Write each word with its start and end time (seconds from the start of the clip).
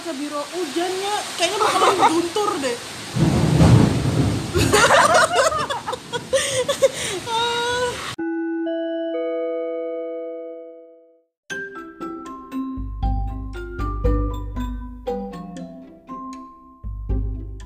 Kak 0.00 0.16
Biro. 0.16 0.40
Hujannya 0.40 1.14
kayaknya 1.36 1.58
bakalan 1.60 1.96
guntur 2.08 2.50
deh. 2.64 2.76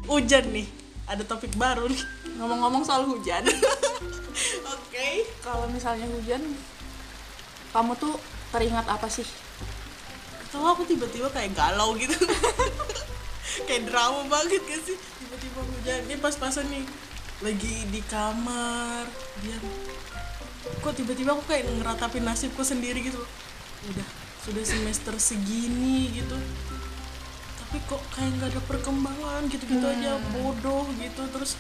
Hujan 0.05 0.47
nih 0.51 0.67
ada 1.07 1.23
topik 1.23 1.55
baru 1.55 1.87
nih. 1.87 2.03
Ngomong-ngomong 2.35 2.83
soal 2.83 3.07
hujan, 3.07 3.47
oke 4.75 5.07
kalau 5.39 5.71
misalnya 5.71 6.07
hujan, 6.11 6.43
kamu 7.71 7.95
tuh 7.95 8.19
teringat 8.51 8.91
apa 8.91 9.07
sih? 9.07 9.27
Tahu 10.55 10.65
aku 10.71 10.83
tiba-tiba 10.87 11.27
kayak 11.35 11.51
galau 11.59 11.99
gitu. 11.99 12.15
Kayak 13.67 13.87
drama 13.87 14.27
banget 14.27 14.63
gak 14.67 14.83
sih? 14.83 14.99
Tiba-tiba 14.99 15.61
hujan. 15.63 16.01
Ini 16.11 16.17
pas-pasan 16.23 16.67
nih 16.71 16.85
lagi 17.43 17.75
di 17.91 18.01
kamar. 18.07 19.07
Diam 19.43 19.63
kok 20.65 20.97
tiba-tiba 20.97 21.37
aku 21.37 21.45
kayak 21.45 21.69
ngeratapin 21.81 22.25
nasibku 22.25 22.65
sendiri 22.65 23.05
gitu 23.05 23.21
udah 23.93 24.09
sudah 24.45 24.65
semester 24.65 25.13
segini 25.21 26.13
gitu. 26.13 26.37
Tapi 27.61 27.77
kok 27.85 28.01
kayak 28.17 28.31
nggak 28.41 28.49
ada 28.53 28.61
perkembangan 28.65 29.43
gitu-gitu 29.49 29.85
aja 29.85 30.17
bodoh 30.33 30.89
gitu. 31.01 31.23
Terus 31.33 31.57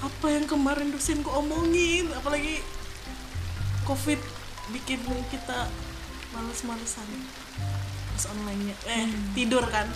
apa 0.00 0.26
yang 0.28 0.48
kemarin 0.48 0.88
dosenku 0.92 1.28
omongin? 1.32 2.08
Apalagi 2.16 2.64
covid 3.84 4.20
bikin 4.72 5.00
kita 5.28 5.68
males-malesan. 6.32 7.08
Pas 8.12 8.24
online 8.32 8.72
nya 8.72 8.76
eh 8.88 9.08
tidur 9.36 9.64
kan. 9.68 9.88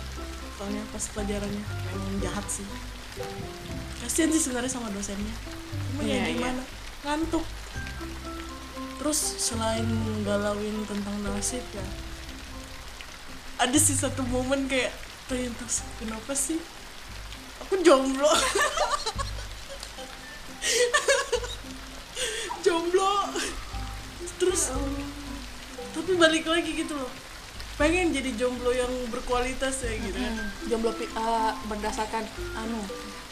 Soalnya 0.57 0.81
pas 0.89 1.03
pelajarannya. 1.13 1.63
Emang 1.93 2.17
jahat 2.21 2.45
sih. 2.49 2.65
Kasian 4.01 4.29
sih 4.29 4.41
sebenarnya 4.41 4.71
sama 4.71 4.93
dosennya. 4.93 5.33
Cuma 5.93 6.01
Iya, 6.05 6.15
ya 6.15 6.25
iya. 6.25 6.33
gimana? 6.37 6.63
Ngantuk. 7.05 7.45
Terus 8.97 9.19
selain 9.37 9.87
galauin 10.25 10.77
tentang 10.89 11.15
nasib 11.21 11.61
ya 11.73 11.85
ada 13.57 13.77
sih 13.81 13.97
satu 13.97 14.21
momen 14.29 14.69
kayak 14.69 14.93
terlintas 15.25 15.81
kenapa 15.97 16.37
sih? 16.37 16.61
Aku 17.65 17.81
jomblo. 17.81 18.29
Jomblo. 22.65 23.33
Terus 24.37 24.69
tapi 25.97 26.11
balik 26.13 26.45
lagi 26.45 26.71
gitu 26.71 26.93
loh 26.93 27.09
pengen 27.75 28.09
jadi 28.09 28.33
jomblo 28.33 28.69
yang 28.69 28.89
berkualitas 29.09 29.81
ya 29.81 29.93
gitu 29.95 30.17
kan 30.17 30.33
Jomblo 30.65 30.93
pi- 30.93 31.05
eh, 31.07 31.51
berdasarkan 31.67 32.25
anu 32.55 32.81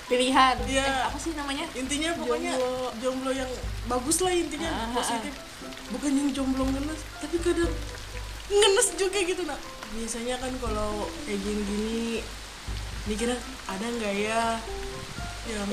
pilihan. 0.05 0.53
Iya. 0.63 0.85
Eh, 0.85 1.01
apa 1.03 1.17
sih 1.17 1.33
namanya? 1.33 1.65
intinya 1.73 2.13
pokoknya 2.13 2.53
Jomblo. 2.53 2.89
jomblo, 3.01 3.31
yang 3.31 3.49
bagus 3.85 4.21
lah 4.21 4.29
intinya 4.29 4.69
Ah, 4.69 4.81
ah, 4.83 4.89
positif 4.93 5.33
bukan 5.87 6.11
yang 6.13 6.29
jomblo 6.29 6.61
ngenes 6.63 7.01
tapi 7.17 7.41
kadang 7.41 7.73
ngenes 8.47 8.87
juga 8.93 9.17
gitu 9.19 9.41
nak 9.45 9.57
biasanya 9.91 10.37
kan 10.37 10.53
kalau 10.57 11.09
kayak 11.25 11.41
gini-gini 11.41 12.21
mikirnya 13.05 13.37
ada 13.65 13.85
nggak 13.87 14.13
ya 14.15 14.41
yang 15.47 15.69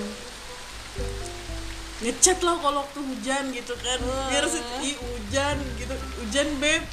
ngechat 2.02 2.42
lah 2.42 2.58
kalau 2.58 2.82
waktu 2.82 2.98
hujan 2.98 3.54
gitu 3.54 3.78
kan. 3.78 4.02
Biar 4.30 4.46
sih 4.50 4.62
ih 4.82 4.98
hujan 4.98 5.56
gitu. 5.78 5.94
Hujan 6.18 6.48
beb. 6.58 6.82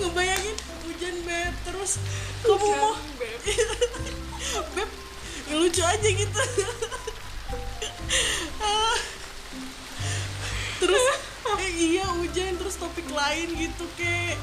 Ngebayangin 0.00 0.56
hujan 0.88 1.16
beb. 1.28 1.52
Terus 1.68 2.00
kamu 2.40 2.64
mau? 2.64 2.96
Beb. 3.20 3.40
Ya 5.50 5.58
lucu 5.60 5.82
aja 5.84 6.08
gitu. 6.08 6.40
Terus 10.80 11.04
eh, 11.60 11.72
iya 11.76 12.08
hujan. 12.08 12.56
Terus 12.56 12.80
topik 12.80 13.04
lain 13.12 13.52
gitu 13.52 13.84
kek. 14.00 14.40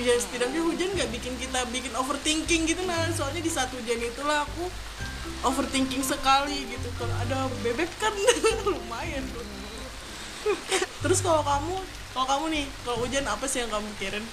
Ya 0.00 0.16
setidaknya 0.16 0.64
hujan 0.64 0.96
nggak 0.96 1.12
bikin 1.12 1.36
kita 1.36 1.60
bikin 1.68 1.92
overthinking 1.92 2.64
gitu 2.70 2.86
nah 2.86 3.10
soalnya 3.12 3.42
di 3.42 3.50
saat 3.50 3.66
hujan 3.74 3.98
itulah 3.98 4.46
aku 4.46 4.70
overthinking 5.42 6.02
sekali 6.02 6.66
gitu. 6.66 6.88
Kalau 6.96 7.14
ada 7.18 7.46
bebek 7.60 7.90
kan 7.96 8.12
lumayan 8.66 9.22
tuh. 9.30 9.44
Terus 10.98 11.20
kalau 11.20 11.42
kamu 11.42 11.76
kalau 12.10 12.26
kamu 12.26 12.44
nih 12.50 12.64
kalau 12.82 12.98
hujan 13.02 13.24
apa 13.24 13.44
sih 13.44 13.62
yang 13.62 13.70
kamu 13.70 13.86
pikirin? 13.96 14.24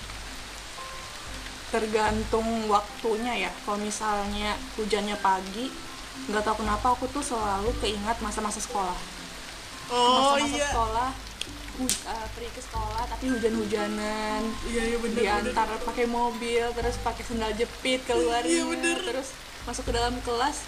Tergantung 1.70 2.46
waktunya 2.68 3.50
ya. 3.50 3.52
Kalau 3.66 3.78
misalnya 3.78 4.56
hujannya 4.76 5.18
pagi 5.20 5.68
nggak 6.26 6.42
tahu 6.42 6.64
kenapa 6.64 6.96
aku 6.96 7.06
tuh 7.12 7.20
selalu 7.20 7.76
keingat 7.78 8.18
masa-masa 8.24 8.58
sekolah. 8.58 8.96
Oh 9.92 10.34
masa-masa 10.34 10.56
iya. 10.56 10.68
sekolah 10.72 11.10
hu- 11.76 11.92
eh, 12.08 12.28
pergi 12.32 12.50
ke 12.50 12.62
sekolah 12.64 13.04
tapi 13.06 13.26
hujan-hujanan. 13.30 14.42
Iya 14.66 14.84
iya 14.90 14.98
bener 14.98 15.20
bener. 15.20 15.44
diantar 15.52 15.68
pakai 15.84 16.06
mobil 16.08 16.64
terus 16.72 16.96
pakai 17.04 17.24
sendal 17.28 17.52
jepit 17.52 18.00
keluarnya 18.08 18.48
Iya, 18.48 18.64
bener. 18.66 18.98
terus 19.04 19.30
masuk 19.66 19.84
ke 19.90 19.92
dalam 19.94 20.16
kelas 20.22 20.62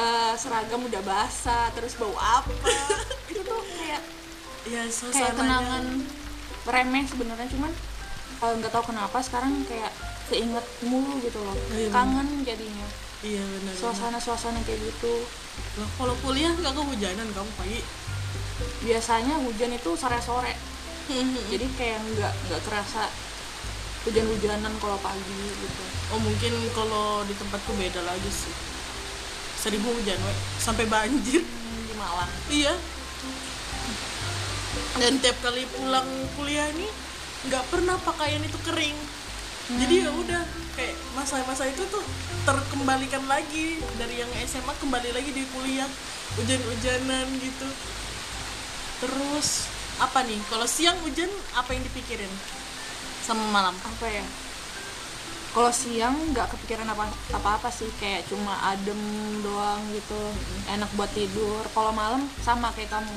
eh, 0.00 0.34
seragam 0.40 0.82
udah 0.84 1.02
basah 1.04 1.70
terus 1.76 1.94
bau 2.00 2.12
apa. 2.16 2.50
Itu 3.30 3.44
tuh 3.44 3.62
kayak 3.78 4.02
iya 4.64 4.82
kayak 4.88 5.36
kenangan 5.36 5.84
remeh 6.64 7.04
sebenarnya 7.04 7.48
cuman 7.52 7.72
kalau 8.40 8.54
nggak 8.60 8.72
tahu 8.72 8.84
kenapa 8.92 9.20
sekarang 9.20 9.52
kayak 9.68 9.92
keinget 10.32 10.66
mulu 10.88 11.20
gitu 11.20 11.36
loh. 11.44 11.56
Iya, 11.68 11.88
bener. 11.88 11.92
kangen 11.92 12.28
jadinya. 12.42 12.86
Iya 13.24 13.44
benar 13.44 13.72
suasana-suasana 13.76 14.60
kayak 14.64 14.80
gitu. 14.80 15.14
Lah, 15.80 15.88
kalau 16.00 16.14
kuliah 16.24 16.52
nggak 16.52 16.74
kehujanan 16.74 17.28
kamu 17.32 17.52
pagi 17.60 17.80
biasanya 18.84 19.34
hujan 19.44 19.72
itu 19.72 19.90
sore-sore. 19.96 20.56
Jadi 21.52 21.66
kayak 21.76 22.00
nggak 22.16 22.32
nggak 22.48 22.60
kerasa 22.64 23.12
hujan-hujanan 24.04 24.72
kalau 24.78 24.98
pagi 25.00 25.40
gitu. 25.48 25.82
Oh 26.12 26.20
mungkin 26.20 26.52
kalau 26.76 27.24
di 27.24 27.32
tempatku 27.32 27.72
beda 27.80 28.04
lagi 28.04 28.28
sih. 28.28 28.52
Seribu 29.64 29.88
hujan 29.96 30.20
we 30.20 30.34
sampai 30.60 30.84
banjir. 30.84 31.40
Hmm, 31.40 31.82
di 31.88 31.94
Malang. 31.96 32.32
Iya. 32.52 32.74
Dan 35.00 35.18
tiap 35.24 35.40
kali 35.40 35.64
pulang 35.72 36.08
kuliah 36.36 36.68
nih 36.76 36.92
nggak 37.48 37.64
pernah 37.72 37.96
pakaian 38.04 38.44
itu 38.44 38.58
kering. 38.68 38.98
Jadi 39.64 40.04
ya 40.04 40.12
udah 40.12 40.44
kayak 40.76 40.92
masa-masa 41.16 41.64
itu 41.64 41.80
tuh 41.88 42.04
terkembalikan 42.44 43.24
lagi. 43.24 43.80
Dari 43.96 44.20
yang 44.20 44.28
SMA 44.44 44.76
kembali 44.84 45.16
lagi 45.16 45.32
di 45.32 45.48
kuliah. 45.56 45.88
Hujan-hujanan 46.36 47.24
gitu. 47.40 47.68
Terus 49.00 49.64
apa 49.96 50.20
nih? 50.28 50.36
Kalau 50.52 50.68
siang 50.68 51.00
hujan 51.00 51.32
apa 51.56 51.72
yang 51.72 51.80
dipikirin 51.88 52.28
sama 53.24 53.44
malam. 53.48 53.72
Apa 53.72 54.06
ya? 54.06 54.24
Kalau 55.54 55.70
siang 55.70 56.34
nggak 56.34 56.50
kepikiran 56.50 56.90
apa 56.90 57.06
apa 57.30 57.48
apa 57.56 57.68
sih 57.70 57.86
kayak 57.96 58.26
cuma 58.26 58.58
adem 58.68 58.98
doang 59.40 59.80
gitu 59.94 60.18
enak 60.68 60.90
buat 60.98 61.10
tidur. 61.14 61.62
Kalau 61.70 61.94
malam 61.94 62.26
sama 62.42 62.74
kayak 62.74 62.90
kamu 62.90 63.14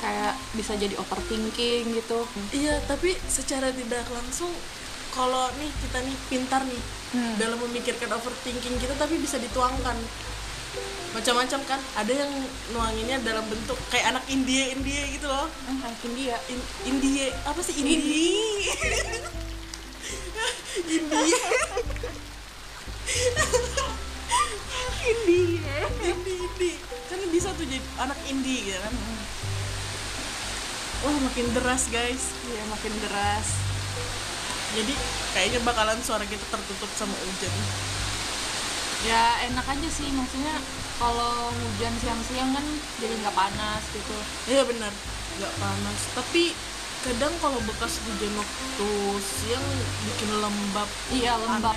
kayak 0.00 0.32
bisa 0.54 0.76
jadi 0.76 0.92
overthinking 0.96 1.84
gitu. 1.92 2.24
Iya, 2.52 2.80
tapi 2.84 3.16
secara 3.28 3.72
tidak 3.72 4.04
langsung 4.12 4.52
kalau 5.10 5.50
nih 5.58 5.72
kita 5.82 5.98
nih 6.00 6.16
pintar 6.30 6.62
nih 6.64 6.82
Hmm. 7.10 7.34
dalam 7.42 7.58
memikirkan 7.58 8.06
overthinking 8.06 8.78
kita 8.78 8.94
tapi 8.94 9.18
bisa 9.18 9.34
dituangkan 9.34 9.98
macam-macam 11.10 11.60
kan? 11.66 11.80
Ada 11.98 12.12
yang 12.14 12.30
nuanginnya 12.70 13.18
dalam 13.26 13.42
bentuk 13.50 13.78
kayak 13.90 14.14
anak 14.14 14.24
India 14.30 14.70
India 14.70 15.02
gitu 15.10 15.26
loh. 15.26 15.50
Eh, 15.66 15.76
yakin 15.82 16.12
dia 16.14 16.36
In, 16.46 16.60
India 16.86 17.34
apa 17.42 17.60
sih 17.62 17.74
India 17.82 17.98
India 20.86 21.38
India 25.10 25.76
Indi 26.06 26.34
Indi 26.38 26.72
kan 27.10 27.18
bisa 27.34 27.50
tuh 27.58 27.66
jadi 27.66 27.82
anak 27.98 28.18
indie 28.30 28.70
gitu 28.70 28.78
kan? 28.78 28.94
Wah 31.00 31.16
makin 31.26 31.46
deras 31.56 31.90
guys. 31.90 32.30
Iya 32.46 32.62
makin 32.70 32.92
deras. 33.02 33.48
Jadi 34.78 34.94
kayaknya 35.34 35.58
bakalan 35.66 35.98
suara 36.06 36.22
kita 36.22 36.46
tertutup 36.46 36.90
sama 36.94 37.18
hujan 37.18 37.50
ya 39.00 39.22
enak 39.48 39.64
aja 39.64 39.88
sih 39.88 40.08
maksudnya 40.12 40.54
kalau 41.00 41.48
hujan 41.48 41.94
siang-siang 41.96 42.52
kan 42.52 42.66
jadi 43.00 43.14
nggak 43.24 43.32
panas 43.32 43.82
gitu 43.96 44.12
Iya 44.52 44.62
benar, 44.68 44.92
nggak 45.40 45.54
panas. 45.56 46.00
Tapi 46.12 46.52
kadang 47.00 47.32
kalau 47.40 47.56
bekas 47.64 47.96
hujan 48.04 48.36
waktu 48.36 48.88
siang 49.24 49.64
bikin 50.04 50.30
lembab. 50.36 50.88
iya 51.08 51.32
lembab 51.40 51.76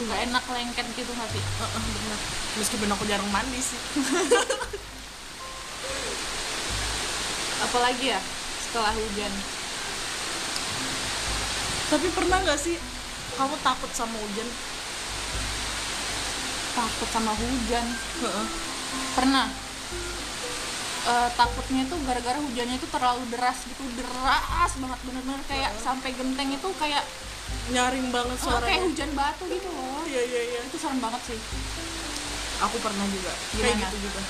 nggak 0.00 0.20
enak 0.30 0.44
lengket 0.46 0.86
gitu 0.94 1.10
nggak 1.10 1.30
sih 1.34 1.42
Heeh, 1.42 1.82
benar. 1.82 2.20
Meskipun 2.56 2.88
aku 2.88 3.04
jarang 3.10 3.30
mandi 3.34 3.58
sih. 3.58 3.80
apalagi 7.60 8.16
ya 8.16 8.20
setelah 8.64 8.88
hujan 8.90 9.32
Tapi 11.90 12.06
pernah 12.14 12.38
nggak 12.40 12.56
sih 12.56 12.78
kamu 13.36 13.54
takut 13.60 13.90
sama 13.92 14.14
hujan 14.16 14.48
takut 16.80 17.08
sama 17.12 17.32
hujan. 17.36 17.86
Heeh. 18.24 18.46
pernah. 19.14 19.46
Eh, 21.00 21.28
takutnya 21.32 21.88
itu 21.88 21.96
gara-gara 22.04 22.36
hujannya 22.36 22.76
itu 22.76 22.88
terlalu 22.92 23.24
deras 23.32 23.64
gitu 23.64 23.80
deras 23.96 24.72
banget 24.76 25.00
bener-bener 25.08 25.40
kayak 25.48 25.72
sampai 25.80 26.12
genteng 26.12 26.52
itu 26.52 26.68
kayak 26.76 27.00
nyaring 27.72 28.12
banget 28.12 28.36
oh, 28.44 28.60
kayak 28.60 28.84
hujan 28.84 29.10
batu 29.16 29.44
gitu 29.48 29.68
loh. 29.72 30.04
Iya 30.04 30.22
iya 30.28 30.40
iya. 30.54 30.60
Itu 30.68 30.76
serem 30.76 31.00
banget 31.00 31.20
sih. 31.28 31.38
Aku 32.68 32.76
pernah 32.84 33.06
juga. 33.08 33.32
Kayak 33.56 33.80
Gimana? 33.80 33.84
gitu 33.88 33.96
juga. 34.04 34.20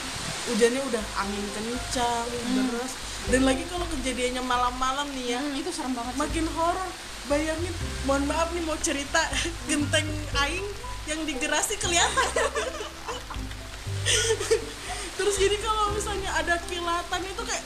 Hujannya 0.51 0.83
udah 0.87 1.03
angin 1.19 1.47
kencang 1.55 2.27
deras. 2.55 2.93
Dan 3.29 3.43
lagi 3.45 3.65
kalau 3.69 3.87
kejadiannya 3.99 4.43
malam-malam 4.47 5.07
nih 5.15 5.27
ya. 5.37 5.41
Hmm, 5.43 5.59
itu 5.59 5.71
serem 5.75 5.93
banget 5.93 6.13
sih. 6.15 6.21
makin 6.23 6.47
horor. 6.55 6.91
Bayangin 7.29 7.75
mohon 8.09 8.25
maaf 8.27 8.49
nih 8.55 8.65
mau 8.65 8.79
cerita 8.81 9.23
genteng 9.71 10.07
aing 10.39 10.67
yang 11.09 11.21
digerasi 11.25 11.75
kelihatan. 11.81 12.29
Terus 15.17 15.37
jadi 15.37 15.57
kalau 15.61 15.93
misalnya 15.93 16.31
ada 16.37 16.57
kilatan 16.65 17.21
itu 17.25 17.43
kayak 17.45 17.65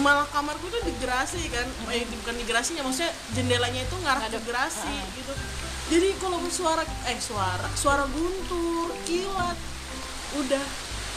malah 0.00 0.26
kamarku 0.30 0.70
tuh 0.72 0.82
digerasi 0.86 1.50
kan. 1.52 1.66
Eh 1.92 2.06
bukan 2.22 2.34
digerasinya 2.42 2.82
maksudnya 2.86 3.12
jendelanya 3.34 3.82
itu 3.84 3.96
ngarah 4.02 4.26
ke 4.30 4.40
gerasi 4.46 4.88
Heeh. 4.88 5.18
gitu. 5.20 5.32
Jadi 5.92 6.08
kalau 6.22 6.38
suara 6.48 6.86
eh 7.10 7.18
suara 7.20 7.68
suara 7.76 8.06
guntur 8.08 8.94
kilat 9.04 9.58
udah 10.38 10.64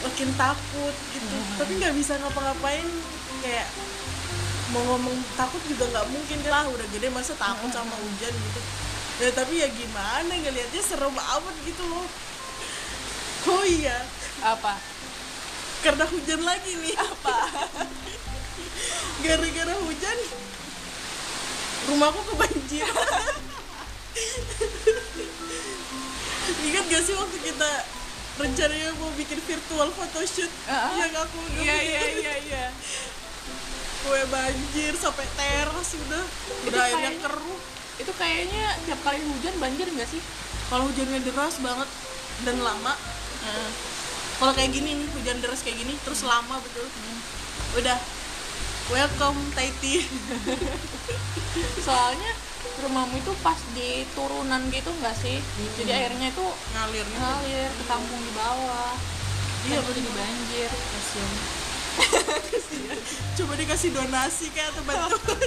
makin 0.04 0.30
takut 0.36 0.94
gitu. 1.14 1.36
Tapi 1.56 1.72
nggak 1.80 1.94
bisa 1.96 2.18
ngapa-ngapain 2.20 2.86
kayak 3.40 3.68
mau 4.74 4.82
ngomong 4.82 5.16
takut 5.38 5.62
juga 5.70 5.88
nggak 5.88 6.06
mungkin 6.10 6.38
lah. 6.50 6.66
Udah 6.68 6.86
gede 6.90 7.08
masa 7.08 7.32
takut 7.38 7.70
sama 7.72 7.94
hujan 7.96 8.34
gitu 8.34 8.60
ya 9.16 9.32
tapi 9.32 9.64
ya 9.64 9.68
gimana 9.72 10.28
ngelihatnya 10.28 10.82
serem 10.84 11.16
amat 11.16 11.56
gitu 11.64 11.84
loh. 11.88 12.04
Oh 13.46 13.64
iya. 13.64 13.96
Apa? 14.42 14.76
Karena 15.80 16.04
hujan 16.04 16.42
lagi 16.44 16.76
nih. 16.76 16.94
Apa? 16.98 17.36
Gara-gara 19.24 19.74
hujan 19.80 20.18
rumahku 21.86 22.18
kebanjiran 22.34 22.90
ingat 26.66 26.84
gak 26.90 27.02
sih 27.06 27.14
waktu 27.14 27.38
kita 27.46 27.70
rencananya 28.36 28.90
mau 28.98 29.14
bikin 29.14 29.38
virtual 29.38 29.88
photoshoot 29.94 30.50
Ah, 30.66 30.90
ah. 30.90 30.98
yang 30.98 31.14
aku 31.14 31.38
iya 31.62 31.76
iya 31.78 32.02
iya 32.10 32.34
iya. 32.42 32.64
Kue 34.06 34.22
banjir 34.30 34.94
sampai 34.94 35.26
teras 35.34 35.98
udah. 35.98 36.24
Udah 36.70 36.82
airnya 36.86 37.10
keruh 37.26 37.58
itu 37.96 38.12
kayaknya 38.20 38.76
tiap 38.84 39.00
kali 39.04 39.20
hujan 39.20 39.54
banjir 39.56 39.88
nggak 39.88 40.08
sih? 40.08 40.20
Kalau 40.68 40.88
hujannya 40.90 41.20
deras 41.24 41.56
banget 41.62 41.88
dan 42.44 42.56
lama. 42.60 42.94
Hmm. 43.46 43.70
kalau 44.36 44.52
kayak 44.52 44.74
gini 44.74 44.98
nih 44.98 45.08
hujan 45.14 45.38
deras 45.38 45.62
kayak 45.62 45.78
gini 45.80 45.94
terus 46.04 46.26
lama 46.26 46.58
betul. 46.60 46.84
Udah 47.78 47.96
welcome 48.92 49.38
Taiti. 49.56 50.04
Soalnya 51.86 52.32
rumahmu 52.84 53.16
itu 53.16 53.32
pas 53.40 53.56
di 53.72 54.04
turunan 54.12 54.60
gitu 54.68 54.92
nggak 55.00 55.16
sih? 55.16 55.40
Jadi 55.80 55.90
airnya 55.94 56.28
itu 56.28 56.44
ngalirnya 56.74 57.18
ngalir 57.22 57.70
ke 57.70 57.84
kampung 57.88 58.20
di 58.20 58.32
bawah. 58.36 58.92
Iya, 59.66 59.78
iya 59.78 59.88
jadi 59.88 60.10
banjir. 60.12 60.70
Kasian 60.70 61.30
coba 63.36 63.52
dikasih 63.56 63.90
donasi 63.92 64.52
kayak 64.52 64.72
atau 64.72 64.82
bantuan 64.88 65.40